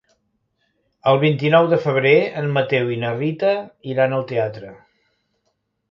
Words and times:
El 1.11 1.19
vint-i-nou 1.23 1.69
de 1.75 1.79
febrer 1.85 2.15
en 2.43 2.49
Mateu 2.57 2.91
i 2.97 2.99
na 3.05 3.15
Rita 3.23 3.55
iran 3.95 4.19
al 4.23 4.29
teatre. 4.35 4.77